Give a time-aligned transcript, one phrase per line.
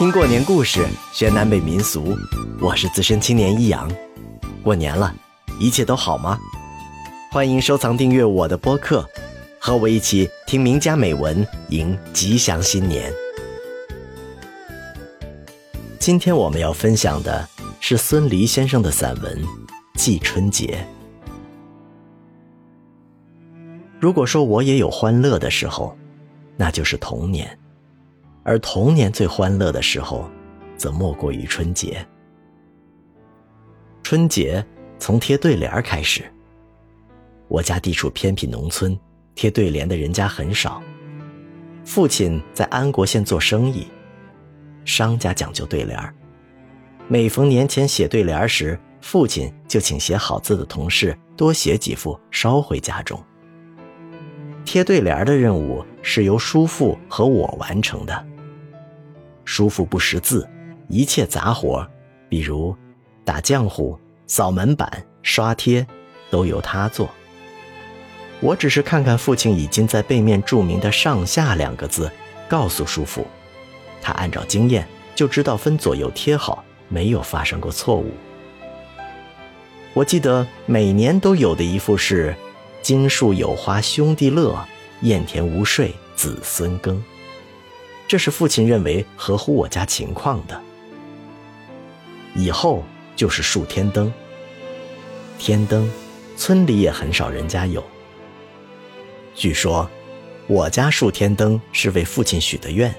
[0.00, 2.16] 听过年故事，学南北民俗。
[2.58, 3.86] 我是资深青年一阳。
[4.62, 5.14] 过年了，
[5.60, 6.38] 一切都好吗？
[7.30, 9.06] 欢迎收藏订阅我的播客，
[9.58, 13.12] 和我一起听名家美文，迎吉祥新年。
[15.98, 17.46] 今天我们要分享的
[17.78, 19.44] 是孙犁先生的散文
[19.96, 20.82] 《祭春节》。
[24.00, 25.94] 如果说我也有欢乐的时候，
[26.56, 27.54] 那就是童年。
[28.42, 30.30] 而童年最欢乐的时候，
[30.76, 32.04] 则莫过于春节。
[34.02, 34.64] 春节
[34.98, 36.24] 从贴对联开始。
[37.48, 38.98] 我家地处偏僻农村，
[39.34, 40.82] 贴对联的人家很少。
[41.84, 43.86] 父亲在安国县做生意，
[44.84, 45.98] 商家讲究对联
[47.08, 53.20] 每逢年前写对联时，父亲就请写好字的同事多写几副，捎回家中。
[54.64, 58.26] 贴对联的任务是由叔父和我完成的。
[59.44, 60.48] 叔父不识字，
[60.88, 61.86] 一切杂活，
[62.28, 62.76] 比如
[63.24, 65.86] 打浆糊、扫门板、刷贴，
[66.30, 67.08] 都由他做。
[68.40, 72.10] 我只是看看父亲已经在背面注明的“上下”两个字，
[72.48, 73.26] 告诉叔父，
[74.00, 78.10] 他按照经验就知道分左右贴好，没有发生过错误。
[79.92, 82.34] 我记得每年都有的一副是
[82.80, 84.58] “金树有花兄弟乐，
[85.02, 87.02] 燕田无税子孙耕”。
[88.10, 90.60] 这是父亲认为合乎我家情况的。
[92.34, 92.82] 以后
[93.14, 94.12] 就是竖天灯。
[95.38, 95.88] 天灯，
[96.36, 97.84] 村里也很少人家有。
[99.32, 99.88] 据说，
[100.48, 102.92] 我家竖天灯是为父亲许的愿，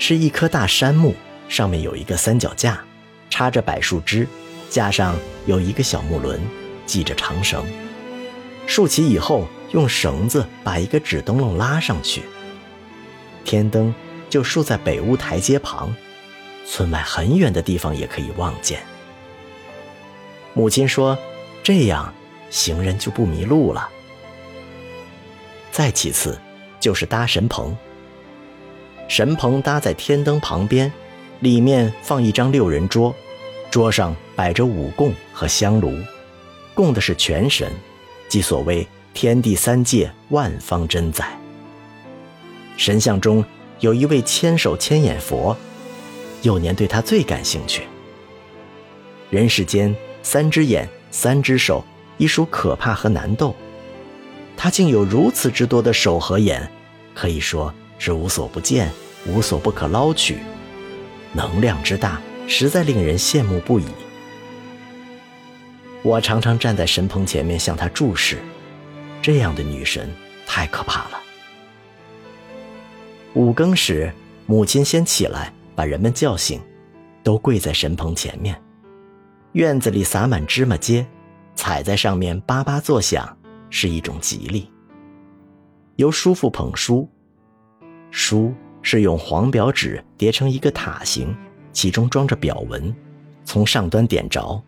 [0.00, 1.14] 是一棵大杉木，
[1.48, 2.84] 上面有一个三脚架，
[3.30, 4.26] 插着柏树枝，
[4.68, 5.14] 架上
[5.46, 6.40] 有一个小木轮，
[6.88, 7.64] 系着长绳。
[8.66, 12.22] 竖起以后，用绳子把一个纸灯笼拉上去。
[13.44, 13.94] 天灯。
[14.28, 15.94] 就竖在北屋台阶旁，
[16.66, 18.80] 村外很远的地方也可以望见。
[20.54, 21.16] 母亲说
[21.62, 22.12] ：“这样
[22.50, 23.88] 行人就不迷路了。”
[25.72, 26.38] 再其次，
[26.78, 27.76] 就是搭神棚。
[29.08, 30.92] 神棚搭在天灯旁边，
[31.40, 33.14] 里面放一张六人桌，
[33.70, 35.96] 桌上摆着五供和香炉，
[36.74, 37.72] 供的是全神，
[38.28, 41.38] 即所谓天地三界万方真宰。
[42.76, 43.44] 神像中。
[43.80, 45.56] 有一位千手千眼佛，
[46.42, 47.82] 幼年对他最感兴趣。
[49.30, 51.84] 人世间三只眼、三只手，
[52.16, 53.54] 已属可怕和难斗，
[54.56, 56.70] 他竟有如此之多的手和眼，
[57.14, 58.90] 可以说是无所不见、
[59.26, 60.38] 无所不可捞取，
[61.32, 63.86] 能量之大，实在令人羡慕不已。
[66.02, 68.38] 我常常站在神棚前面向他注视，
[69.22, 70.12] 这样的女神
[70.46, 71.20] 太可怕了。
[73.34, 74.12] 五更时，
[74.46, 76.60] 母亲先起来，把人们叫醒，
[77.22, 78.60] 都跪在神棚前面。
[79.52, 81.06] 院子里撒满芝麻街，
[81.54, 83.36] 踩在上面叭叭作响，
[83.70, 84.70] 是一种吉利。
[85.96, 87.08] 由叔父捧书，
[88.10, 88.52] 书
[88.82, 91.36] 是用黄表纸叠成一个塔形，
[91.72, 92.94] 其中装着表文，
[93.44, 94.62] 从上端点着。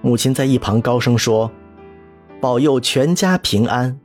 [0.00, 1.50] 母亲在一旁高声说
[2.40, 3.98] ：“保佑全家平安。”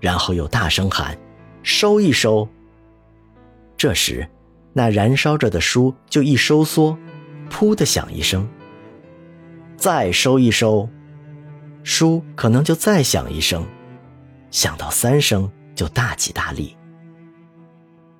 [0.00, 1.16] 然后又大声喊。
[1.70, 2.48] 收一收。
[3.76, 4.26] 这时，
[4.72, 6.96] 那燃烧着的书就一收缩，
[7.50, 8.48] 噗的响一声。
[9.76, 10.88] 再收一收，
[11.82, 13.66] 书可能就再响一声，
[14.50, 16.74] 响到三声就大吉大利。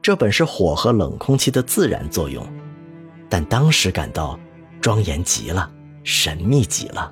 [0.02, 2.46] 这本是火和冷空气的自然作用，
[3.30, 4.38] 但当时感到
[4.78, 5.72] 庄严极了，
[6.04, 7.10] 神秘极了。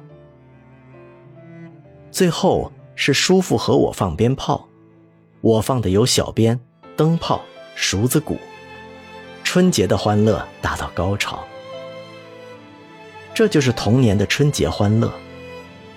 [2.11, 4.69] 最后是叔父和我放鞭炮。
[5.41, 6.59] 我放的有小鞭、
[6.97, 8.39] 灯泡、熟子鼓，
[9.45, 11.47] 春节的欢乐达到高潮。
[13.35, 15.13] 这就是童年的春节欢乐。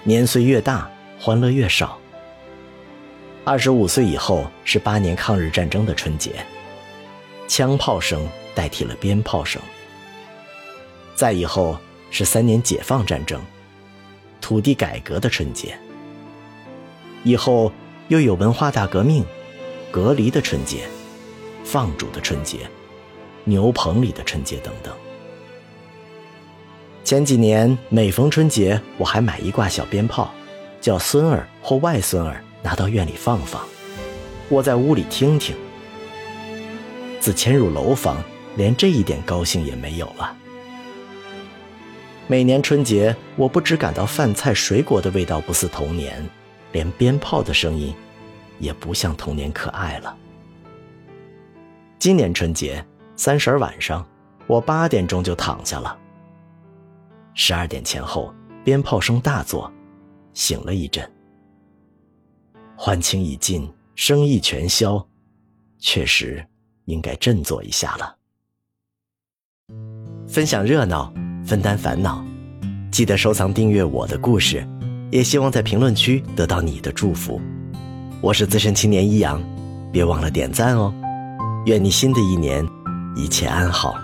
[0.04, 0.90] 年岁越大，
[1.20, 1.98] 欢乐越少。
[3.46, 6.46] 二十五岁以后是八年抗日战争的春节，
[7.48, 9.62] 枪炮声代替了鞭炮声。
[11.16, 11.78] 再以后
[12.12, 13.42] 是三年解放战争，
[14.40, 15.78] 土地改革的春节。
[17.24, 17.72] 以后
[18.10, 19.26] 又有文化大革命。
[19.92, 20.88] 隔离的春节，
[21.64, 22.70] 放逐的春节，
[23.44, 24.94] 牛棚里的春节等等。
[27.04, 30.32] 前几年每逢春节，我还买一挂小鞭炮，
[30.80, 33.66] 叫孙儿或外孙儿拿到院里放放，
[34.48, 35.56] 我在屋里听听。
[37.20, 38.24] 自迁入楼房，
[38.56, 40.38] 连这一点高兴也没有了。
[42.28, 46.24] 每年春节，我不只感到饭菜水果的味道不似童年，
[46.72, 47.96] 连鞭炮的声音。
[48.60, 50.14] 也不像童年可爱了。
[51.98, 52.86] 今年春节
[53.16, 54.06] 三十晚上，
[54.48, 55.98] 我八点钟就躺下了。
[57.34, 58.34] 十二点前后，
[58.64, 59.72] 鞭炮声大作，
[60.34, 61.10] 醒了一阵。
[62.76, 65.08] 欢庆已尽，生意全消，
[65.78, 66.46] 确实
[66.84, 68.16] 应该振作一下了。
[70.28, 71.14] 分享热闹，
[71.46, 72.26] 分担烦恼，
[72.92, 74.68] 记得收藏订阅我的故事，
[75.12, 77.42] 也希望在评论区得到你的祝福。
[78.22, 79.42] 我是资深青年一阳，
[79.92, 80.94] 别忘了点赞哦。
[81.66, 82.66] 愿你新的一年
[83.16, 83.96] 一切安好。